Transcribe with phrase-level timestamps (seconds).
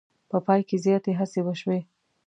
[0.29, 1.79] په پای کې زیاتې هڅې وشوې.